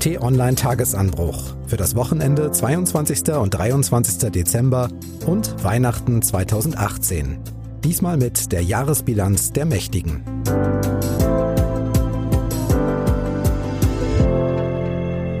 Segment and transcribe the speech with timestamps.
[0.00, 3.34] T-Online Tagesanbruch für das Wochenende 22.
[3.34, 4.30] und 23.
[4.30, 4.88] Dezember
[5.26, 7.38] und Weihnachten 2018.
[7.84, 10.24] Diesmal mit der Jahresbilanz der Mächtigen.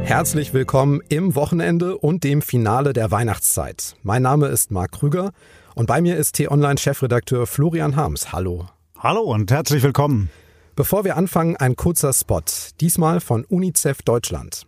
[0.02, 3.96] Herzlich willkommen im Wochenende und dem Finale der Weihnachtszeit.
[4.02, 5.30] Mein Name ist Marc Krüger
[5.74, 8.30] und bei mir ist T-Online-Chefredakteur Florian Harms.
[8.30, 8.66] Hallo.
[8.98, 10.28] Hallo und herzlich willkommen.
[10.80, 12.40] Bevor wir anfangen, ein kurzer Spot,
[12.80, 14.66] diesmal von UNICEF Deutschland.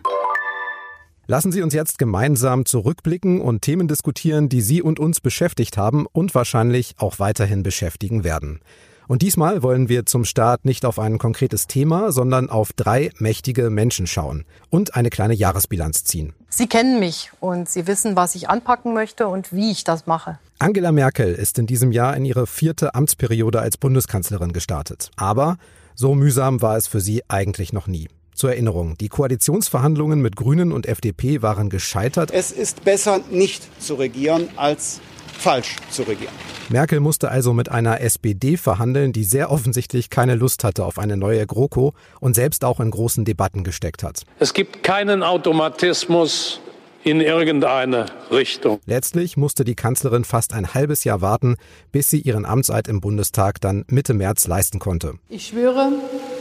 [1.27, 6.07] Lassen Sie uns jetzt gemeinsam zurückblicken und Themen diskutieren, die Sie und uns beschäftigt haben
[6.11, 8.61] und wahrscheinlich auch weiterhin beschäftigen werden.
[9.09, 13.71] Und diesmal wollen wir zum Start nicht auf ein konkretes Thema, sondern auf drei mächtige
[13.71, 16.35] Menschen schauen und eine kleine Jahresbilanz ziehen.
[16.47, 20.37] Sie kennen mich und Sie wissen, was ich anpacken möchte und wie ich das mache.
[20.59, 25.09] Angela Merkel ist in diesem Jahr in ihre vierte Amtsperiode als Bundeskanzlerin gestartet.
[25.15, 25.57] Aber
[25.95, 28.09] so mühsam war es für sie eigentlich noch nie.
[28.39, 32.31] Zur Erinnerung, die Koalitionsverhandlungen mit Grünen und FDP waren gescheitert.
[32.31, 35.01] Es ist besser, nicht zu regieren, als
[35.37, 36.31] falsch zu regieren.
[36.69, 41.17] Merkel musste also mit einer SPD verhandeln, die sehr offensichtlich keine Lust hatte auf eine
[41.17, 44.21] neue GroKo und selbst auch in großen Debatten gesteckt hat.
[44.39, 46.61] Es gibt keinen Automatismus
[47.03, 48.79] in irgendeine Richtung.
[48.85, 51.57] Letztlich musste die Kanzlerin fast ein halbes Jahr warten,
[51.91, 55.15] bis sie ihren Amtseid im Bundestag dann Mitte März leisten konnte.
[55.27, 55.91] Ich schwöre,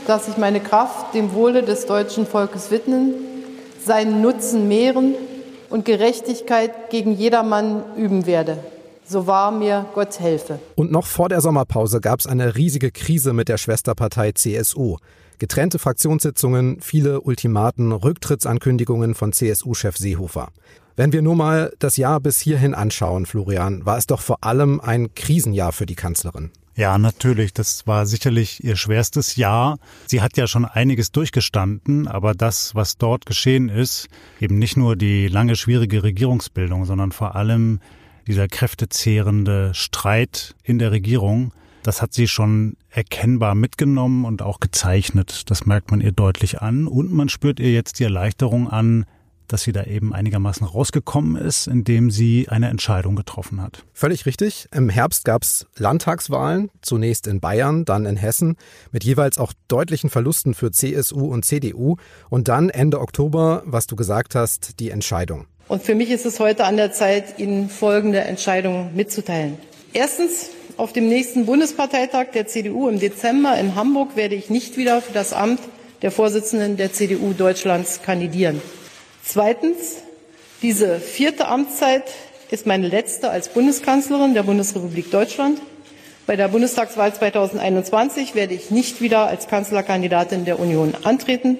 [0.09, 3.13] dass ich meine Kraft dem Wohle des deutschen Volkes widmen,
[3.85, 5.13] seinen Nutzen mehren
[5.69, 8.57] und Gerechtigkeit gegen jedermann üben werde.
[9.05, 10.59] So wahr mir Gott helfe.
[10.75, 14.97] Und noch vor der Sommerpause gab es eine riesige Krise mit der Schwesterpartei CSU.
[15.37, 20.49] Getrennte Fraktionssitzungen, viele Ultimaten, Rücktrittsankündigungen von CSU-Chef Seehofer.
[20.95, 24.81] Wenn wir nur mal das Jahr bis hierhin anschauen, Florian, war es doch vor allem
[24.81, 26.49] ein Krisenjahr für die Kanzlerin.
[26.79, 27.53] Ja, natürlich.
[27.53, 29.79] Das war sicherlich ihr schwerstes Jahr.
[30.07, 34.07] Sie hat ja schon einiges durchgestanden, aber das, was dort geschehen ist,
[34.39, 37.81] eben nicht nur die lange schwierige Regierungsbildung, sondern vor allem
[38.27, 41.51] dieser kräftezehrende Streit in der Regierung,
[41.83, 45.51] das hat sie schon erkennbar mitgenommen und auch gezeichnet.
[45.51, 46.87] Das merkt man ihr deutlich an.
[46.87, 49.05] Und man spürt ihr jetzt die Erleichterung an,
[49.49, 53.83] dass sie da eben einigermaßen rausgekommen ist, indem sie eine Entscheidung getroffen hat.
[53.93, 54.67] Völlig richtig.
[54.73, 58.55] Im Herbst gab es Landtagswahlen, zunächst in Bayern, dann in Hessen,
[58.91, 61.97] mit jeweils auch deutlichen Verlusten für CSU und CDU.
[62.29, 65.45] Und dann Ende Oktober, was du gesagt hast, die Entscheidung.
[65.67, 69.57] Und für mich ist es heute an der Zeit, Ihnen folgende Entscheidungen mitzuteilen.
[69.93, 75.01] Erstens, auf dem nächsten Bundesparteitag der CDU im Dezember in Hamburg werde ich nicht wieder
[75.01, 75.59] für das Amt
[76.01, 78.61] der Vorsitzenden der CDU Deutschlands kandidieren.
[79.31, 79.97] Zweitens,
[80.63, 82.05] diese vierte Amtszeit
[82.49, 85.61] ist meine letzte als Bundeskanzlerin der Bundesrepublik Deutschland.
[86.25, 91.59] Bei der Bundestagswahl 2021 werde ich nicht wieder als Kanzlerkandidatin der Union antreten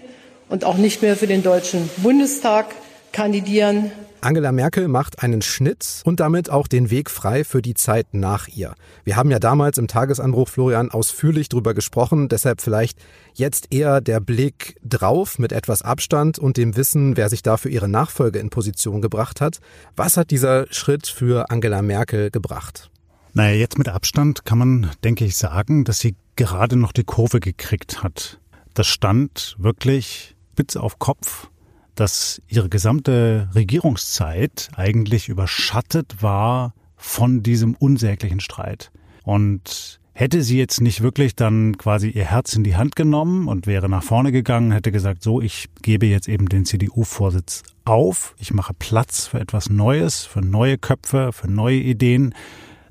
[0.49, 2.73] und auch nicht mehr für den Deutschen Bundestag
[3.11, 3.91] kandidieren.
[4.21, 8.47] Angela Merkel macht einen Schnitt und damit auch den Weg frei für die Zeit nach
[8.49, 8.75] ihr.
[9.05, 12.99] Wir haben ja damals im Tagesanbruch, Florian, ausführlich drüber gesprochen, deshalb vielleicht
[13.33, 17.69] jetzt eher der Blick drauf mit etwas Abstand und dem Wissen, wer sich da für
[17.69, 19.59] ihre Nachfolge in Position gebracht hat.
[19.95, 22.91] Was hat dieser Schritt für Angela Merkel gebracht?
[23.33, 27.39] Naja, jetzt mit Abstand kann man, denke ich, sagen, dass sie gerade noch die Kurve
[27.39, 28.39] gekriegt hat.
[28.73, 31.47] Das stand wirklich spitz auf Kopf
[31.99, 38.91] dass ihre gesamte Regierungszeit eigentlich überschattet war von diesem unsäglichen Streit.
[39.23, 43.67] Und hätte sie jetzt nicht wirklich dann quasi ihr Herz in die Hand genommen und
[43.67, 48.53] wäre nach vorne gegangen, hätte gesagt, so, ich gebe jetzt eben den CDU-Vorsitz auf, ich
[48.53, 52.33] mache Platz für etwas Neues, für neue Köpfe, für neue Ideen,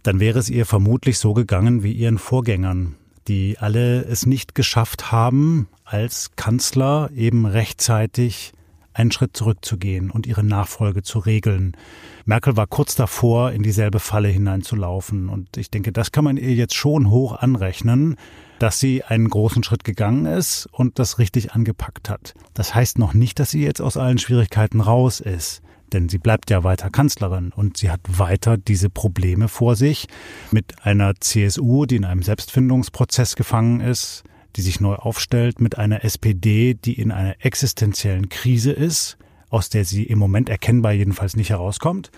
[0.03, 2.97] dann wäre es ihr vermutlich so gegangen wie ihren Vorgängern,
[3.27, 8.53] die alle es nicht geschafft haben, als Kanzler eben rechtzeitig
[8.93, 11.77] einen Schritt zurückzugehen und ihre Nachfolge zu regeln.
[12.25, 15.29] Merkel war kurz davor, in dieselbe Falle hineinzulaufen.
[15.29, 18.17] Und ich denke, das kann man ihr jetzt schon hoch anrechnen,
[18.59, 22.35] dass sie einen großen Schritt gegangen ist und das richtig angepackt hat.
[22.55, 25.63] Das heißt noch nicht, dass sie jetzt aus allen Schwierigkeiten raus ist.
[25.93, 30.07] Denn sie bleibt ja weiter Kanzlerin und sie hat weiter diese Probleme vor sich
[30.51, 34.25] mit einer CSU, die in einem Selbstfindungsprozess gefangen ist,
[34.57, 39.19] die sich neu aufstellt, mit einer SPD, die in einer existenziellen Krise ist,
[39.51, 42.11] aus der sie im Moment erkennbar jedenfalls nicht herauskommt,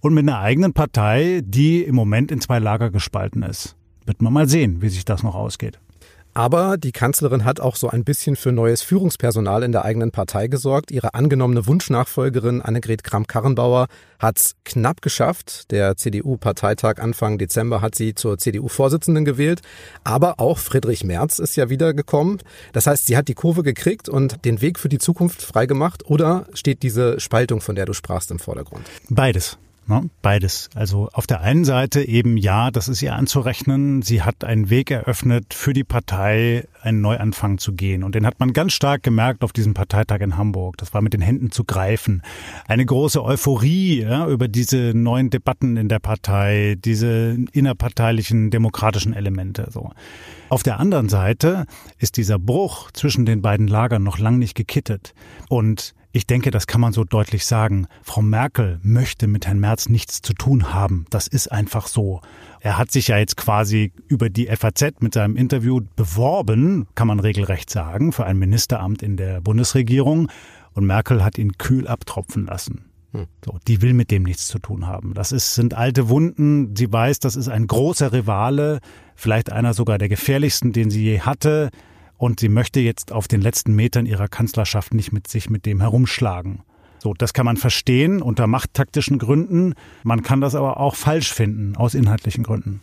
[0.00, 3.76] und mit einer eigenen Partei, die im Moment in zwei Lager gespalten ist.
[4.04, 5.80] Wird man mal sehen, wie sich das noch ausgeht.
[6.36, 10.48] Aber die Kanzlerin hat auch so ein bisschen für neues Führungspersonal in der eigenen Partei
[10.48, 10.90] gesorgt.
[10.90, 13.86] Ihre angenommene Wunschnachfolgerin Annegret Kramp-Karrenbauer
[14.18, 15.70] hat es knapp geschafft.
[15.70, 19.62] Der CDU-Parteitag Anfang Dezember hat sie zur CDU-Vorsitzenden gewählt.
[20.04, 22.40] Aber auch Friedrich Merz ist ja wieder gekommen.
[22.74, 26.04] Das heißt, sie hat die Kurve gekriegt und den Weg für die Zukunft freigemacht.
[26.04, 28.84] Oder steht diese Spaltung, von der du sprachst, im Vordergrund?
[29.08, 29.56] Beides.
[29.88, 30.10] Ne?
[30.20, 30.68] Beides.
[30.74, 34.02] Also auf der einen Seite eben ja, das ist ihr anzurechnen.
[34.02, 38.02] Sie hat einen Weg eröffnet, für die Partei einen Neuanfang zu gehen.
[38.02, 40.76] Und den hat man ganz stark gemerkt auf diesem Parteitag in Hamburg.
[40.78, 42.22] Das war mit den Händen zu greifen.
[42.66, 49.68] Eine große Euphorie ja, über diese neuen Debatten in der Partei, diese innerparteilichen demokratischen Elemente.
[49.70, 49.90] So.
[50.48, 51.66] Auf der anderen Seite
[51.98, 55.14] ist dieser Bruch zwischen den beiden Lagern noch lang nicht gekittet.
[55.48, 57.88] Und ich denke, das kann man so deutlich sagen.
[58.02, 61.04] Frau Merkel möchte mit Herrn Merz nichts zu tun haben.
[61.10, 62.22] Das ist einfach so.
[62.60, 67.20] Er hat sich ja jetzt quasi über die FAZ mit seinem Interview beworben, kann man
[67.20, 70.30] regelrecht sagen, für ein Ministeramt in der Bundesregierung.
[70.72, 72.86] Und Merkel hat ihn kühl abtropfen lassen.
[73.12, 73.26] Hm.
[73.44, 75.12] So, die will mit dem nichts zu tun haben.
[75.12, 76.74] Das ist, sind alte Wunden.
[76.74, 78.80] Sie weiß, das ist ein großer Rivale,
[79.16, 81.68] vielleicht einer sogar der gefährlichsten, den sie je hatte
[82.18, 85.80] und sie möchte jetzt auf den letzten Metern ihrer Kanzlerschaft nicht mit sich mit dem
[85.80, 86.62] herumschlagen.
[86.98, 89.74] So, das kann man verstehen unter machttaktischen Gründen.
[90.02, 92.80] Man kann das aber auch falsch finden aus inhaltlichen Gründen.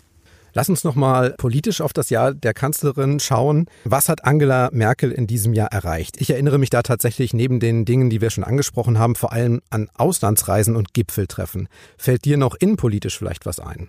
[0.56, 3.66] Lass uns noch mal politisch auf das Jahr der Kanzlerin schauen.
[3.86, 6.22] Was hat Angela Merkel in diesem Jahr erreicht?
[6.22, 9.62] Ich erinnere mich da tatsächlich neben den Dingen, die wir schon angesprochen haben, vor allem
[9.72, 11.68] an Auslandsreisen und Gipfeltreffen.
[11.98, 13.88] Fällt dir noch innenpolitisch vielleicht was ein?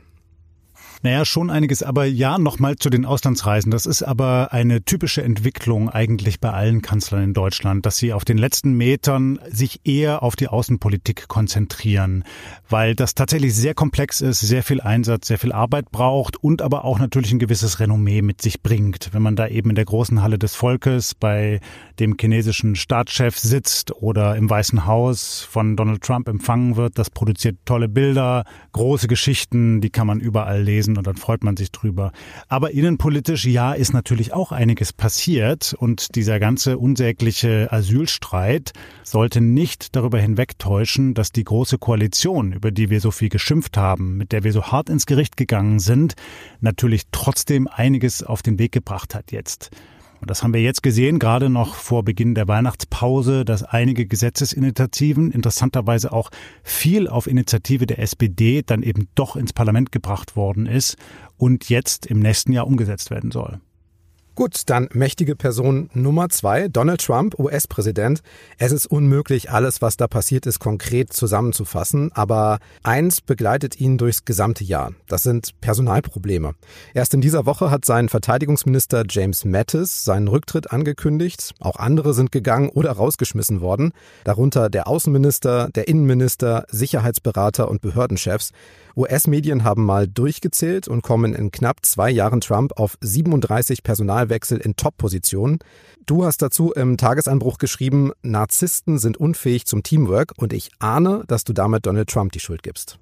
[1.05, 1.83] Naja, schon einiges.
[1.83, 3.71] Aber ja, nochmal zu den Auslandsreisen.
[3.71, 8.25] Das ist aber eine typische Entwicklung eigentlich bei allen Kanzlern in Deutschland, dass sie auf
[8.25, 12.25] den letzten Metern sich eher auf die Außenpolitik konzentrieren,
[12.71, 16.87] weil das tatsächlich sehr komplex ist, sehr viel Einsatz, sehr viel Arbeit braucht und aber
[16.87, 19.11] auch natürlich ein gewisses Renommee mit sich bringt.
[19.13, 21.61] Wenn man da eben in der großen Halle des Volkes bei
[22.01, 27.59] dem chinesischen Staatschef sitzt oder im Weißen Haus von Donald Trump empfangen wird, das produziert
[27.67, 31.73] tolle Bilder, große Geschichten, die kann man überall lesen lesen und dann freut man sich
[31.73, 32.13] drüber.
[32.49, 39.97] Aber innenpolitisch, ja, ist natürlich auch einiges passiert und dieser ganze unsägliche Asylstreit sollte nicht
[39.97, 44.45] darüber hinwegtäuschen, dass die große Koalition, über die wir so viel geschimpft haben, mit der
[44.45, 46.15] wir so hart ins Gericht gegangen sind,
[46.61, 49.71] natürlich trotzdem einiges auf den Weg gebracht hat jetzt.
[50.25, 55.31] Und das haben wir jetzt gesehen, gerade noch vor Beginn der Weihnachtspause, dass einige Gesetzesinitiativen,
[55.31, 56.31] interessanterweise auch
[56.63, 60.97] viel auf Initiative der SPD, dann eben doch ins Parlament gebracht worden ist
[61.37, 63.61] und jetzt im nächsten Jahr umgesetzt werden soll.
[64.37, 68.21] Gut, dann mächtige Person Nummer zwei, Donald Trump, US-Präsident.
[68.59, 74.25] Es ist unmöglich, alles, was da passiert ist, konkret zusammenzufassen, aber eins begleitet ihn durchs
[74.25, 74.91] gesamte Jahr.
[75.07, 76.55] Das sind Personalprobleme.
[76.95, 81.53] Erst in dieser Woche hat sein Verteidigungsminister James Mattis seinen Rücktritt angekündigt.
[81.61, 83.93] Auch andere sind gegangen oder rausgeschmissen worden,
[84.25, 88.51] darunter der Außenminister, der Innenminister, Sicherheitsberater und Behördenchefs.
[88.97, 93.83] US-Medien haben mal durchgezählt und kommen in knapp zwei Jahren Trump auf 37
[94.25, 95.59] Personalwechsel in Top-Positionen.
[96.07, 101.45] Du hast dazu im Tagesanbruch geschrieben, Narzissten sind unfähig zum Teamwork und ich ahne, dass
[101.45, 102.99] du damit Donald Trump die Schuld gibst.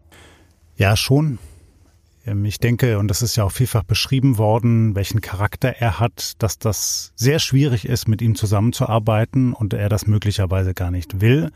[0.76, 1.38] Ja, schon.
[2.24, 6.34] Ähm, ich denke, und das ist ja auch vielfach beschrieben worden, welchen Charakter er hat,
[6.38, 11.50] dass das sehr schwierig ist, mit ihm zusammenzuarbeiten und er das möglicherweise gar nicht will.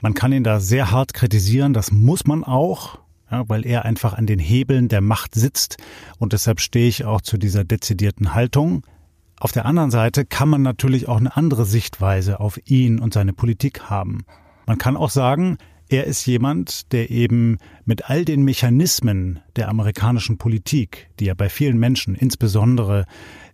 [0.00, 2.98] Man kann ihn da sehr hart kritisieren, das muss man auch
[3.30, 5.76] ja, weil er einfach an den Hebeln der Macht sitzt
[6.18, 8.84] und deshalb stehe ich auch zu dieser dezidierten Haltung.
[9.40, 13.32] Auf der anderen Seite kann man natürlich auch eine andere Sichtweise auf ihn und seine
[13.32, 14.24] Politik haben.
[14.66, 20.36] Man kann auch sagen, er ist jemand, der eben mit all den Mechanismen der amerikanischen
[20.36, 23.06] Politik, die ja bei vielen Menschen, insbesondere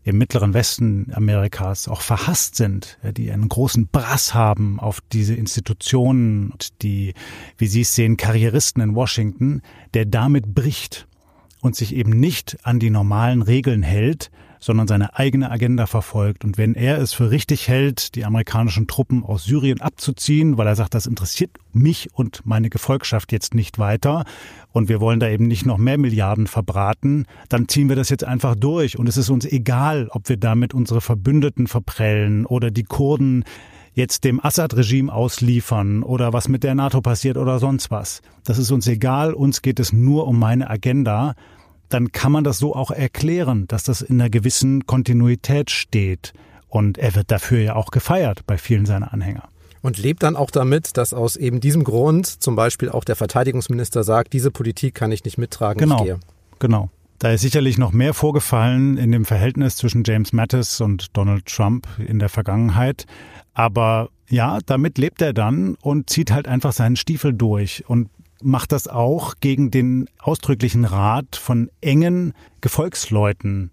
[0.03, 6.50] im mittleren Westen Amerikas auch verhasst sind, die einen großen Brass haben auf diese Institutionen
[6.50, 7.14] und die,
[7.57, 9.62] wie Sie es sehen, Karrieristen in Washington,
[9.95, 11.07] der damit bricht
[11.61, 14.31] und sich eben nicht an die normalen Regeln hält,
[14.64, 16.42] sondern seine eigene Agenda verfolgt.
[16.42, 20.75] Und wenn er es für richtig hält, die amerikanischen Truppen aus Syrien abzuziehen, weil er
[20.75, 24.25] sagt, das interessiert mich und meine Gefolgschaft jetzt nicht weiter
[24.73, 28.25] und wir wollen da eben nicht noch mehr Milliarden verbraten, dann ziehen wir das jetzt
[28.25, 28.99] einfach durch.
[28.99, 33.44] Und es ist uns egal, ob wir damit unsere Verbündeten verprellen oder die Kurden
[33.92, 38.23] jetzt dem Assad-Regime ausliefern oder was mit der NATO passiert oder sonst was.
[38.44, 41.35] Das ist uns egal, uns geht es nur um meine Agenda
[41.88, 46.33] dann kann man das so auch erklären, dass das in einer gewissen Kontinuität steht.
[46.69, 49.49] Und er wird dafür ja auch gefeiert bei vielen seiner Anhänger.
[49.81, 54.03] Und lebt dann auch damit, dass aus eben diesem Grund zum Beispiel auch der Verteidigungsminister
[54.03, 56.21] sagt, diese Politik kann ich nicht mittragen, genau, ich gehe.
[56.59, 56.88] Genau.
[57.19, 61.87] Da ist sicherlich noch mehr vorgefallen in dem Verhältnis zwischen James Mattis und Donald Trump
[61.99, 63.07] in der Vergangenheit.
[63.53, 68.09] Aber ja, damit lebt er dann und zieht halt einfach seinen Stiefel durch und
[68.44, 73.70] macht das auch gegen den ausdrücklichen Rat von engen Gefolgsleuten.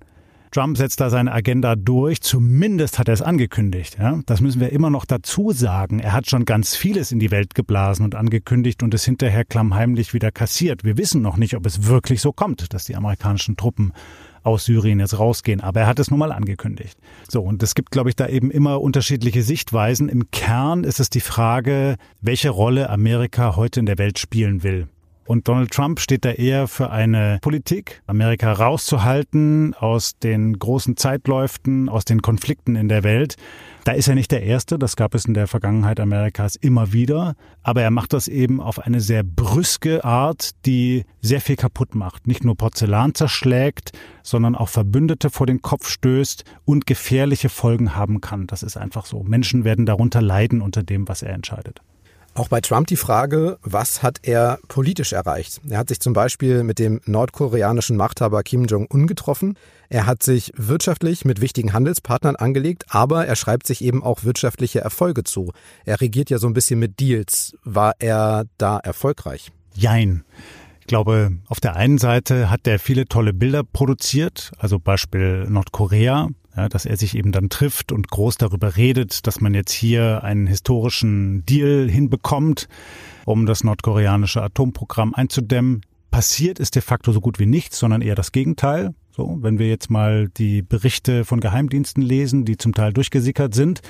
[0.52, 2.22] Trump setzt da seine Agenda durch.
[2.22, 3.98] Zumindest hat er es angekündigt.
[3.98, 4.20] Ja?
[4.26, 6.00] Das müssen wir immer noch dazu sagen.
[6.00, 10.14] Er hat schon ganz vieles in die Welt geblasen und angekündigt und es hinterher klammheimlich
[10.14, 10.84] wieder kassiert.
[10.84, 13.94] Wir wissen noch nicht, ob es wirklich so kommt, dass die amerikanischen Truppen
[14.44, 15.62] aus Syrien jetzt rausgehen.
[15.62, 16.98] Aber er hat es nun mal angekündigt.
[17.30, 20.10] So, und es gibt, glaube ich, da eben immer unterschiedliche Sichtweisen.
[20.10, 24.88] Im Kern ist es die Frage, welche Rolle Amerika heute in der Welt spielen will.
[25.26, 31.88] Und Donald Trump steht da eher für eine Politik, Amerika rauszuhalten aus den großen Zeitläuften,
[31.88, 33.38] aus den Konflikten in der Welt.
[33.84, 37.36] Da ist er nicht der Erste, das gab es in der Vergangenheit Amerikas immer wieder,
[37.64, 42.28] aber er macht das eben auf eine sehr brüske Art, die sehr viel kaputt macht.
[42.28, 48.22] Nicht nur Porzellan zerschlägt, sondern auch Verbündete vor den Kopf stößt und gefährliche Folgen haben
[48.22, 48.46] kann.
[48.46, 49.24] Das ist einfach so.
[49.24, 51.82] Menschen werden darunter leiden unter dem, was er entscheidet.
[52.34, 55.60] Auch bei Trump die Frage, was hat er politisch erreicht?
[55.70, 59.58] Er hat sich zum Beispiel mit dem nordkoreanischen Machthaber Kim Jong-un getroffen.
[59.90, 64.80] Er hat sich wirtschaftlich mit wichtigen Handelspartnern angelegt, aber er schreibt sich eben auch wirtschaftliche
[64.80, 65.52] Erfolge zu.
[65.84, 67.54] Er regiert ja so ein bisschen mit Deals.
[67.66, 69.52] War er da erfolgreich?
[69.74, 70.24] Jein.
[70.80, 76.30] Ich glaube, auf der einen Seite hat er viele tolle Bilder produziert, also Beispiel Nordkorea,
[76.56, 80.24] ja, dass er sich eben dann trifft und groß darüber redet, dass man jetzt hier
[80.24, 82.68] einen historischen Deal hinbekommt,
[83.26, 85.82] um das nordkoreanische Atomprogramm einzudämmen.
[86.12, 88.94] Passiert ist de facto so gut wie nichts, sondern eher das Gegenteil.
[89.12, 93.82] So, wenn wir jetzt mal die Berichte von Geheimdiensten lesen, die zum Teil durchgesickert sind,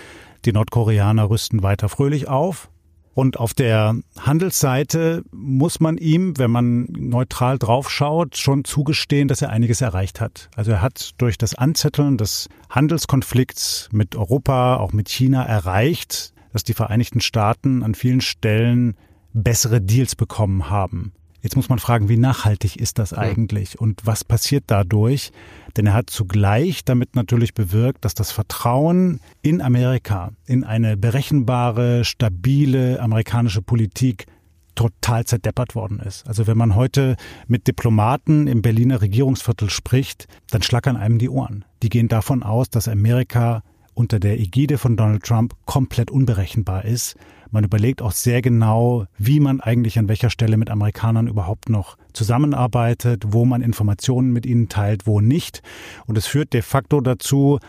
[0.45, 2.70] die Nordkoreaner rüsten weiter fröhlich auf.
[3.13, 9.49] Und auf der Handelsseite muss man ihm, wenn man neutral draufschaut, schon zugestehen, dass er
[9.49, 10.49] einiges erreicht hat.
[10.55, 16.63] Also er hat durch das Anzetteln des Handelskonflikts mit Europa, auch mit China erreicht, dass
[16.63, 18.95] die Vereinigten Staaten an vielen Stellen
[19.33, 21.13] bessere Deals bekommen haben.
[21.41, 25.31] Jetzt muss man fragen, wie nachhaltig ist das eigentlich und was passiert dadurch?
[25.77, 32.03] Denn er hat zugleich damit natürlich bewirkt, dass das Vertrauen in Amerika, in eine berechenbare,
[32.03, 34.25] stabile amerikanische Politik
[34.75, 36.27] total zerdeppert worden ist.
[36.27, 37.15] Also wenn man heute
[37.47, 41.65] mit Diplomaten im Berliner Regierungsviertel spricht, dann schlackern einem die Ohren.
[41.83, 47.15] Die gehen davon aus, dass Amerika unter der Ägide von Donald Trump komplett unberechenbar ist.
[47.51, 51.97] Man überlegt auch sehr genau, wie man eigentlich an welcher Stelle mit Amerikanern überhaupt noch
[52.13, 55.61] zusammenarbeitet, wo man Informationen mit ihnen teilt, wo nicht.
[56.05, 57.59] Und es führt de facto dazu,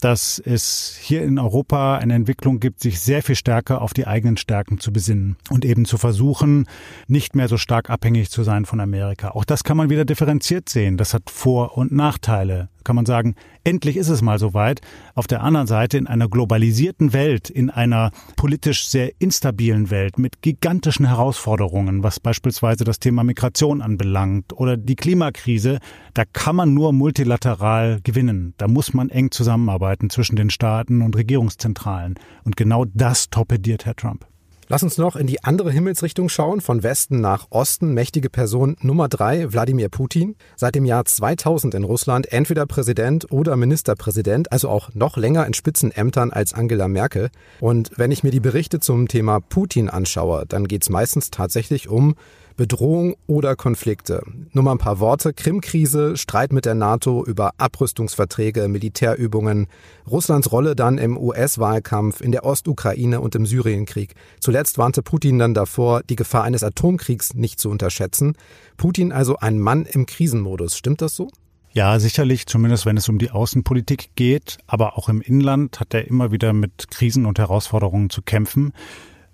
[0.00, 4.36] dass es hier in Europa eine Entwicklung gibt, sich sehr viel stärker auf die eigenen
[4.36, 6.66] Stärken zu besinnen und eben zu versuchen,
[7.06, 9.30] nicht mehr so stark abhängig zu sein von Amerika.
[9.30, 10.96] Auch das kann man wieder differenziert sehen.
[10.96, 12.68] Das hat Vor- und Nachteile.
[12.84, 13.34] Kann man sagen,
[13.64, 14.80] endlich ist es mal soweit.
[15.14, 20.42] Auf der anderen Seite in einer globalisierten Welt, in einer politisch sehr instabilen Welt mit
[20.42, 25.78] gigantischen Herausforderungen, was beispielsweise das Thema Migration anbelangt oder die Klimakrise,
[26.14, 28.54] da kann man nur multilateral gewinnen.
[28.56, 32.14] Da muss man eng zusammenarbeiten zwischen den Staaten und Regierungszentralen.
[32.44, 34.26] Und genau das torpediert Herr Trump.
[34.72, 37.92] Lass uns noch in die andere Himmelsrichtung schauen, von Westen nach Osten.
[37.92, 40.36] Mächtige Person Nummer drei, Wladimir Putin.
[40.54, 45.54] Seit dem Jahr 2000 in Russland entweder Präsident oder Ministerpräsident, also auch noch länger in
[45.54, 47.30] Spitzenämtern als Angela Merkel.
[47.58, 51.88] Und wenn ich mir die Berichte zum Thema Putin anschaue, dann geht es meistens tatsächlich
[51.88, 52.14] um
[52.60, 54.20] Bedrohung oder Konflikte.
[54.52, 55.32] Nur mal ein paar Worte.
[55.32, 59.66] Krim-Krise, Streit mit der NATO über Abrüstungsverträge, Militärübungen,
[60.06, 64.14] Russlands Rolle dann im US-Wahlkampf, in der Ostukraine und im Syrienkrieg.
[64.40, 68.36] Zuletzt warnte Putin dann davor, die Gefahr eines Atomkriegs nicht zu unterschätzen.
[68.76, 70.76] Putin also ein Mann im Krisenmodus.
[70.76, 71.30] Stimmt das so?
[71.72, 74.58] Ja, sicherlich, zumindest wenn es um die Außenpolitik geht.
[74.66, 78.74] Aber auch im Inland hat er immer wieder mit Krisen und Herausforderungen zu kämpfen.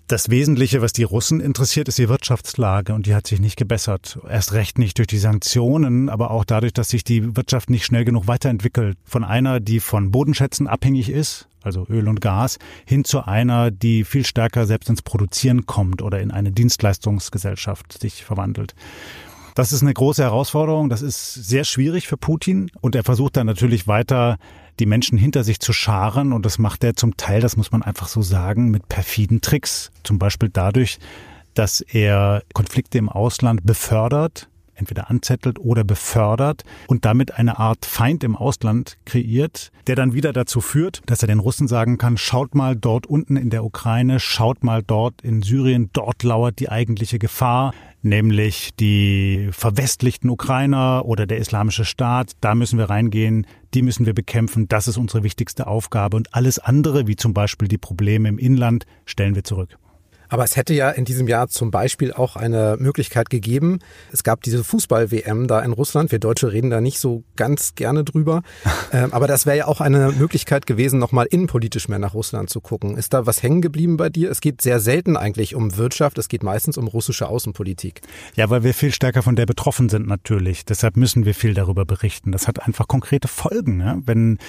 [0.07, 4.17] Das Wesentliche, was die Russen interessiert, ist die Wirtschaftslage und die hat sich nicht gebessert.
[4.29, 8.05] Erst recht nicht durch die Sanktionen, aber auch dadurch, dass sich die Wirtschaft nicht schnell
[8.05, 8.97] genug weiterentwickelt.
[9.03, 14.05] Von einer, die von Bodenschätzen abhängig ist, also Öl und Gas, hin zu einer, die
[14.05, 18.75] viel stärker selbst ins Produzieren kommt oder in eine Dienstleistungsgesellschaft sich verwandelt.
[19.55, 20.87] Das ist eine große Herausforderung.
[20.87, 22.71] Das ist sehr schwierig für Putin.
[22.79, 24.37] Und er versucht dann natürlich weiter
[24.79, 26.33] die Menschen hinter sich zu scharen.
[26.33, 29.91] Und das macht er zum Teil, das muss man einfach so sagen, mit perfiden Tricks.
[30.03, 30.99] Zum Beispiel dadurch,
[31.53, 34.49] dass er Konflikte im Ausland befördert.
[34.77, 40.33] Entweder anzettelt oder befördert und damit eine Art Feind im Ausland kreiert, der dann wieder
[40.33, 44.19] dazu führt, dass er den Russen sagen kann, schaut mal dort unten in der Ukraine,
[44.19, 51.25] schaut mal dort in Syrien, dort lauert die eigentliche Gefahr, nämlich die verwestlichten Ukrainer oder
[51.25, 55.67] der islamische Staat, da müssen wir reingehen, die müssen wir bekämpfen, das ist unsere wichtigste
[55.67, 56.17] Aufgabe.
[56.17, 59.77] Und alles andere, wie zum Beispiel die Probleme im Inland, stellen wir zurück.
[60.29, 63.79] Aber es hätte ja in diesem Jahr zum Beispiel auch eine Möglichkeit gegeben.
[64.11, 66.11] Es gab diese Fußball-WM da in Russland.
[66.11, 68.41] Wir Deutsche reden da nicht so ganz gerne drüber.
[68.93, 72.61] Ähm, aber das wäre ja auch eine Möglichkeit gewesen, nochmal innenpolitisch mehr nach Russland zu
[72.61, 72.95] gucken.
[72.95, 74.31] Ist da was hängen geblieben bei dir?
[74.31, 76.17] Es geht sehr selten eigentlich um Wirtschaft.
[76.17, 78.01] Es geht meistens um russische Außenpolitik.
[78.35, 80.63] Ja, weil wir viel stärker von der betroffen sind natürlich.
[80.63, 82.31] Deshalb müssen wir viel darüber berichten.
[82.31, 83.81] Das hat einfach konkrete Folgen.
[83.81, 83.97] Ja?
[84.05, 84.39] Wenn äh,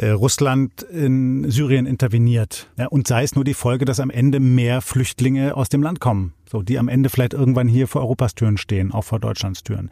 [0.00, 2.68] Russland in Syrien interveniert.
[2.90, 6.32] Und sei es nur die Folge, dass am Ende mehr Flüchtlinge aus dem Land kommen,
[6.50, 9.90] so die am Ende vielleicht irgendwann hier vor Europas Türen stehen, auch vor Deutschlands Türen.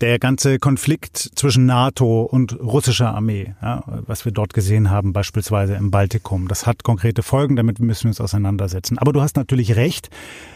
[0.00, 5.74] Der ganze Konflikt zwischen NATO und russischer Armee, ja, was wir dort gesehen haben, beispielsweise
[5.74, 8.96] im Baltikum, das hat konkrete Folgen, damit müssen wir uns auseinandersetzen.
[8.96, 10.08] Aber du hast natürlich recht,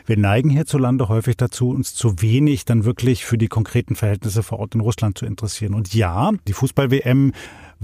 [0.07, 4.61] wir neigen hierzulande häufig dazu, uns zu wenig dann wirklich für die konkreten Verhältnisse vor
[4.61, 5.75] Ort in Russland zu interessieren.
[5.75, 7.33] Und ja, die Fußball-WM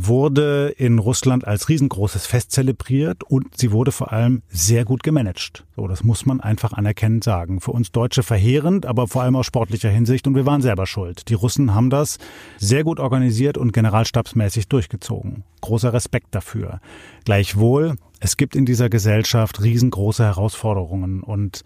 [0.06, 5.64] wurde in Russland als riesengroßes Fest zelebriert und sie wurde vor allem sehr gut gemanagt.
[5.76, 7.60] So, das muss man einfach anerkennend sagen.
[7.60, 11.28] Für uns Deutsche verheerend, aber vor allem aus sportlicher Hinsicht und wir waren selber schuld.
[11.28, 12.18] Die Russen haben das
[12.58, 15.44] sehr gut organisiert und generalstabsmäßig durchgezogen.
[15.60, 16.80] Großer Respekt dafür.
[17.24, 21.62] Gleichwohl, es gibt in dieser Gesellschaft riesengroße Herausforderungen und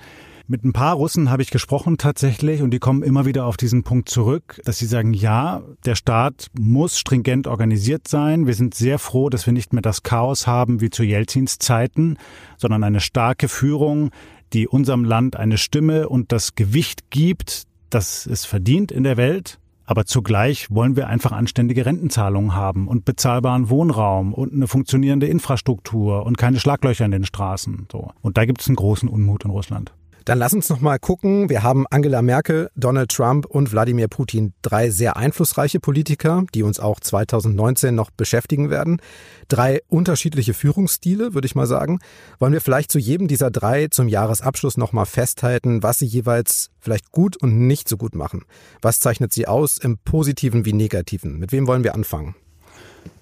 [0.46, 3.82] mit ein paar Russen habe ich gesprochen tatsächlich und die kommen immer wieder auf diesen
[3.82, 8.46] Punkt zurück, dass sie sagen, ja, der Staat muss stringent organisiert sein.
[8.46, 12.18] Wir sind sehr froh, dass wir nicht mehr das Chaos haben wie zu Jelzins Zeiten,
[12.58, 14.10] sondern eine starke Führung,
[14.52, 19.58] die unserem Land eine Stimme und das Gewicht gibt, das es verdient in der Welt.
[19.86, 26.24] Aber zugleich wollen wir einfach anständige Rentenzahlungen haben und bezahlbaren Wohnraum und eine funktionierende Infrastruktur
[26.24, 27.88] und keine Schlaglöcher in den Straßen.
[27.92, 28.10] So.
[28.22, 29.92] Und da gibt es einen großen Unmut in Russland.
[30.24, 31.50] Dann lass uns noch mal gucken.
[31.50, 36.80] Wir haben Angela Merkel, Donald Trump und Wladimir Putin, drei sehr einflussreiche Politiker, die uns
[36.80, 39.02] auch 2019 noch beschäftigen werden.
[39.48, 41.98] Drei unterschiedliche Führungsstile, würde ich mal sagen.
[42.38, 46.70] Wollen wir vielleicht zu jedem dieser drei zum Jahresabschluss noch mal festhalten, was sie jeweils
[46.80, 48.44] vielleicht gut und nicht so gut machen?
[48.80, 51.38] Was zeichnet sie aus im positiven wie negativen?
[51.38, 52.34] Mit wem wollen wir anfangen?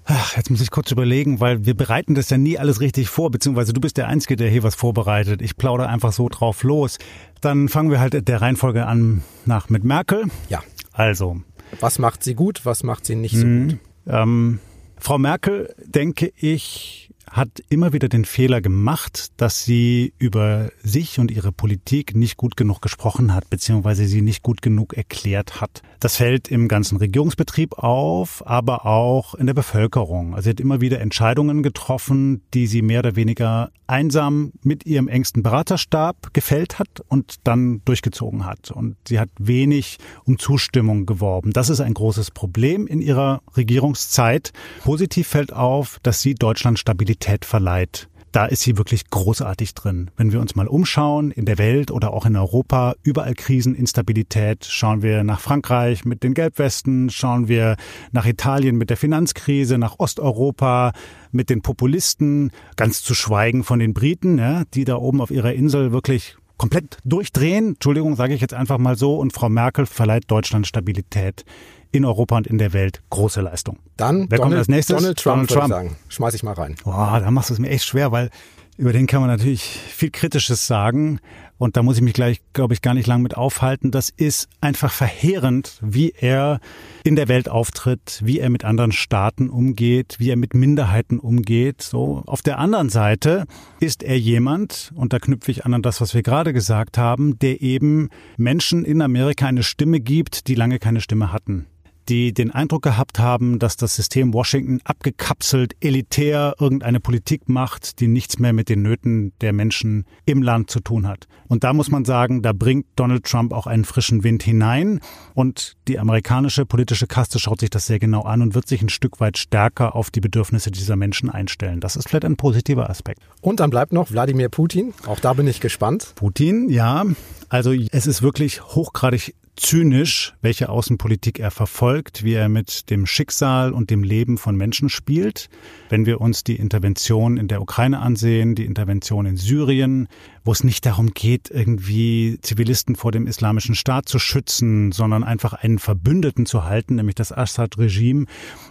[0.05, 3.31] Ach, jetzt muss ich kurz überlegen, weil wir bereiten das ja nie alles richtig vor,
[3.31, 5.41] beziehungsweise du bist der Einzige, der hier was vorbereitet.
[5.43, 6.99] Ich plaudere einfach so drauf los.
[7.41, 10.25] Dann fangen wir halt der Reihenfolge an nach mit Merkel.
[10.49, 10.63] Ja.
[10.93, 11.41] Also.
[11.81, 13.79] Was macht sie gut, was macht sie nicht so mh, gut?
[14.07, 14.59] Ähm,
[14.99, 21.31] Frau Merkel, denke ich, hat immer wieder den Fehler gemacht, dass sie über sich und
[21.31, 25.83] ihre Politik nicht gut genug gesprochen hat, beziehungsweise sie nicht gut genug erklärt hat.
[26.01, 30.35] Das fällt im ganzen Regierungsbetrieb auf, aber auch in der Bevölkerung.
[30.35, 35.07] Also sie hat immer wieder Entscheidungen getroffen, die sie mehr oder weniger einsam mit ihrem
[35.07, 38.71] engsten Beraterstab gefällt hat und dann durchgezogen hat.
[38.71, 41.53] Und sie hat wenig um Zustimmung geworben.
[41.53, 44.53] Das ist ein großes Problem in ihrer Regierungszeit.
[44.83, 48.09] Positiv fällt auf, dass sie Deutschland Stabilität Qualität verleiht.
[48.33, 50.11] Da ist sie wirklich großartig drin.
[50.17, 54.65] Wenn wir uns mal umschauen in der Welt oder auch in Europa, überall Krisen, Instabilität.
[54.65, 57.77] Schauen wir nach Frankreich mit den Gelbwesten, schauen wir
[58.13, 60.93] nach Italien mit der Finanzkrise, nach Osteuropa
[61.31, 65.53] mit den Populisten, ganz zu schweigen von den Briten, ja, die da oben auf ihrer
[65.53, 67.75] Insel wirklich komplett durchdrehen.
[67.75, 69.17] Entschuldigung, sage ich jetzt einfach mal so.
[69.17, 71.45] Und Frau Merkel verleiht Deutschland Stabilität
[71.93, 73.03] in Europa und in der Welt.
[73.11, 73.79] Große Leistung.
[73.97, 74.97] Dann Wer Donald, kommt als nächstes?
[74.97, 75.71] Donald Trump, Donald Trump.
[75.71, 76.03] würde ich sagen.
[76.09, 76.75] Schmeiß ich mal rein.
[76.83, 78.31] Boah, da machst du es mir echt schwer, weil
[78.79, 81.21] über den kann man natürlich viel Kritisches sagen.
[81.59, 83.93] Und da muss ich mich gleich, glaube ich, gar nicht lang mit aufhalten.
[83.93, 86.59] Das ist einfach verheerend, wie er
[87.05, 91.83] in der Welt auftritt, wie er mit anderen Staaten umgeht, wie er mit Minderheiten umgeht.
[91.83, 92.25] So.
[92.27, 93.45] Auf der anderen Seite
[93.79, 97.39] ist er jemand, und da knüpfe ich an an das, was wir gerade gesagt haben,
[97.39, 101.67] der eben Menschen in Amerika eine Stimme gibt, die lange keine Stimme hatten
[102.13, 108.07] die den Eindruck gehabt haben, dass das System Washington abgekapselt, elitär irgendeine Politik macht, die
[108.07, 111.27] nichts mehr mit den Nöten der Menschen im Land zu tun hat.
[111.49, 115.01] Und da muss man sagen, da bringt Donald Trump auch einen frischen Wind hinein.
[115.33, 118.91] Und die amerikanische politische Kaste schaut sich das sehr genau an und wird sich ein
[118.91, 121.81] Stück weit stärker auf die Bedürfnisse dieser Menschen einstellen.
[121.81, 123.23] Das ist vielleicht ein positiver Aspekt.
[123.41, 124.93] Und dann bleibt noch Wladimir Putin.
[125.07, 126.13] Auch da bin ich gespannt.
[126.17, 127.07] Putin, ja.
[127.49, 133.73] Also es ist wirklich hochgradig zynisch, welche Außenpolitik er verfolgt, wie er mit dem Schicksal
[133.73, 135.51] und dem Leben von Menschen spielt.
[135.91, 140.09] Wenn wir uns die Intervention in der Ukraine ansehen, die Intervention in Syrien,
[140.45, 145.53] wo es nicht darum geht, irgendwie Zivilisten vor dem islamischen Staat zu schützen, sondern einfach
[145.53, 148.27] einen Verbündeten zu halten, nämlich das Assad-Regime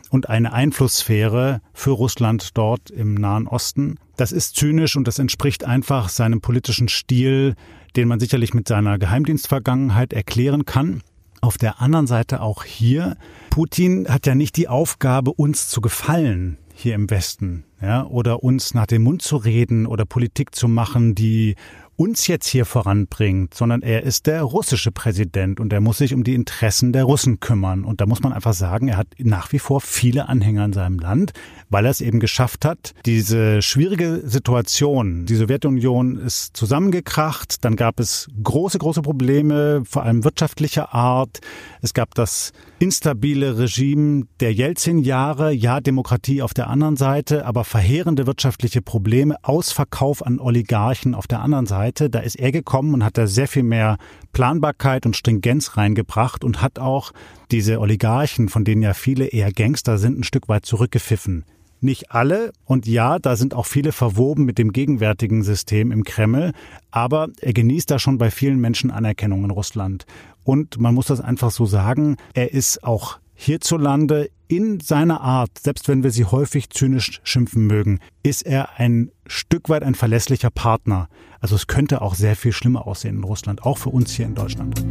[0.10, 3.98] und eine Einflusssphäre für Russland dort im Nahen Osten.
[4.17, 7.56] Das ist zynisch und das entspricht einfach seinem politischen Stil,
[7.95, 11.01] den man sicherlich mit seiner Geheimdienstvergangenheit erklären kann.
[11.41, 13.17] Auf der anderen Seite auch hier,
[13.49, 18.73] Putin hat ja nicht die Aufgabe, uns zu gefallen hier im Westen, ja, oder uns
[18.73, 21.56] nach dem Mund zu reden oder Politik zu machen, die
[22.02, 26.24] uns jetzt hier voranbringt, sondern er ist der russische Präsident und er muss sich um
[26.24, 27.86] die Interessen der Russen kümmern.
[27.86, 30.98] Und da muss man einfach sagen, er hat nach wie vor viele Anhänger in seinem
[30.98, 31.34] Land,
[31.70, 38.00] weil er es eben geschafft hat, diese schwierige Situation, die Sowjetunion ist zusammengekracht, dann gab
[38.00, 41.40] es große, große Probleme, vor allem wirtschaftlicher Art.
[41.84, 48.26] Es gab das instabile Regime der Jelzin-Jahre, ja, Demokratie auf der anderen Seite, aber verheerende
[48.26, 52.10] wirtschaftliche Probleme, Ausverkauf an Oligarchen auf der anderen Seite.
[52.10, 53.98] Da ist er gekommen und hat da sehr viel mehr
[54.34, 57.12] Planbarkeit und Stringenz reingebracht und hat auch
[57.52, 61.46] diese Oligarchen, von denen ja viele eher Gangster sind, ein Stück weit zurückgepfiffen.
[61.84, 62.52] Nicht alle.
[62.65, 66.52] Und ja, da sind auch viele verwoben mit dem gegenwärtigen System im Kreml.
[66.91, 70.06] Aber er genießt da schon bei vielen Menschen Anerkennung in Russland.
[70.43, 75.88] Und man muss das einfach so sagen, er ist auch hierzulande in seiner Art, selbst
[75.88, 81.08] wenn wir sie häufig zynisch schimpfen mögen, ist er ein Stück weit ein verlässlicher Partner.
[81.39, 84.36] Also es könnte auch sehr viel schlimmer aussehen in Russland, auch für uns hier in
[84.36, 84.84] Deutschland.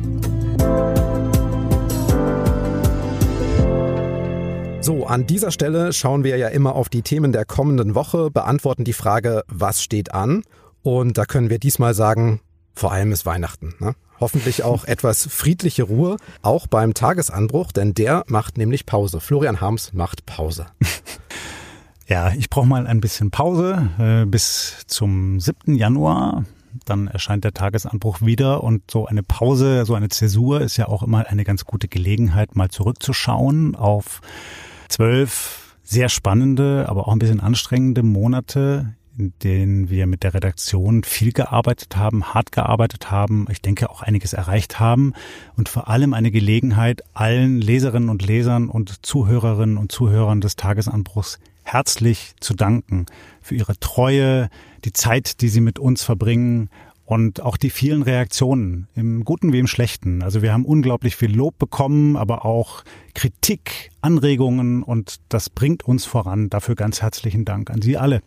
[4.80, 8.84] So, an dieser Stelle schauen wir ja immer auf die Themen der kommenden Woche, beantworten
[8.84, 10.42] die Frage, was steht an?
[10.82, 12.40] Und da können wir diesmal sagen,
[12.74, 13.74] vor allem ist Weihnachten.
[13.78, 13.94] Ne?
[14.20, 19.20] Hoffentlich auch etwas friedliche Ruhe, auch beim Tagesanbruch, denn der macht nämlich Pause.
[19.20, 20.66] Florian Harms macht Pause.
[22.10, 25.76] Ja, ich brauche mal ein bisschen Pause äh, bis zum 7.
[25.76, 26.44] Januar.
[26.84, 31.04] Dann erscheint der Tagesanbruch wieder und so eine Pause, so eine Zäsur ist ja auch
[31.04, 34.22] immer eine ganz gute Gelegenheit, mal zurückzuschauen auf
[34.88, 41.04] zwölf sehr spannende, aber auch ein bisschen anstrengende Monate, in denen wir mit der Redaktion
[41.04, 45.12] viel gearbeitet haben, hart gearbeitet haben, ich denke auch einiges erreicht haben
[45.56, 51.38] und vor allem eine Gelegenheit, allen Leserinnen und Lesern und Zuhörerinnen und Zuhörern des Tagesanbruchs
[51.62, 53.06] herzlich zu danken
[53.40, 54.48] für ihre Treue,
[54.84, 56.70] die Zeit, die sie mit uns verbringen
[57.04, 60.22] und auch die vielen Reaktionen, im Guten wie im Schlechten.
[60.22, 66.04] Also wir haben unglaublich viel Lob bekommen, aber auch Kritik, Anregungen und das bringt uns
[66.04, 66.50] voran.
[66.50, 68.22] Dafür ganz herzlichen Dank an Sie alle.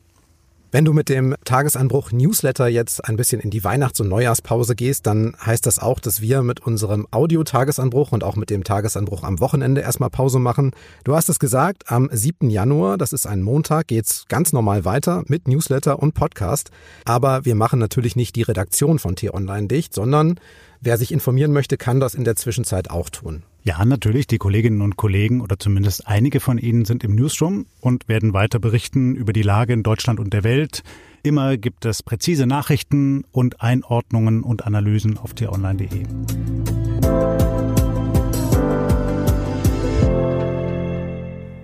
[0.73, 5.05] Wenn du mit dem Tagesanbruch Newsletter jetzt ein bisschen in die Weihnachts- und Neujahrspause gehst,
[5.05, 9.39] dann heißt das auch, dass wir mit unserem Audio-Tagesanbruch und auch mit dem Tagesanbruch am
[9.39, 10.71] Wochenende erstmal Pause machen.
[11.03, 12.49] Du hast es gesagt, am 7.
[12.49, 16.71] Januar, das ist ein Montag, geht's ganz normal weiter mit Newsletter und Podcast.
[17.05, 20.39] Aber wir machen natürlich nicht die Redaktion von T-Online dicht, sondern
[20.81, 23.43] wer sich informieren möchte, kann das in der Zwischenzeit auch tun.
[23.65, 24.27] Ja, natürlich.
[24.27, 28.59] Die Kolleginnen und Kollegen oder zumindest einige von ihnen sind im Newsroom und werden weiter
[28.59, 30.83] berichten über die Lage in Deutschland und der Welt.
[31.23, 36.03] Immer gibt es präzise Nachrichten und Einordnungen und Analysen auf t-online.de.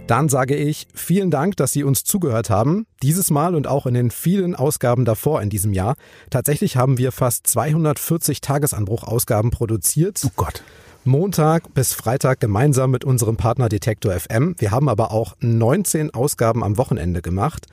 [0.08, 2.88] Dann sage ich vielen Dank, dass Sie uns zugehört haben.
[3.04, 5.96] Dieses Mal und auch in den vielen Ausgaben davor in diesem Jahr.
[6.30, 10.22] Tatsächlich haben wir fast 240 Tagesanbruch-Ausgaben produziert.
[10.26, 10.64] Oh Gott.
[11.06, 14.56] Montag bis Freitag gemeinsam mit unserem Partner Detektor FM.
[14.58, 17.68] Wir haben aber auch 19 Ausgaben am Wochenende gemacht.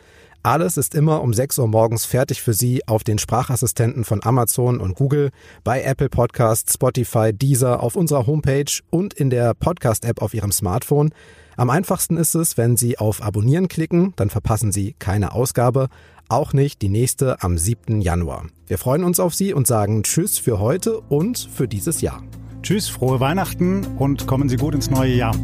[0.44, 4.78] Alles ist immer um 6 Uhr morgens fertig für Sie auf den Sprachassistenten von Amazon
[4.78, 5.30] und Google,
[5.64, 11.10] bei Apple Podcasts, Spotify, Deezer, auf unserer Homepage und in der Podcast-App auf Ihrem Smartphone.
[11.56, 15.88] Am einfachsten ist es, wenn Sie auf Abonnieren klicken, dann verpassen Sie keine Ausgabe,
[16.28, 18.00] auch nicht die nächste am 7.
[18.00, 18.46] Januar.
[18.68, 22.22] Wir freuen uns auf Sie und sagen Tschüss für heute und für dieses Jahr.
[22.62, 25.34] Tschüss, frohe Weihnachten und kommen Sie gut ins neue Jahr.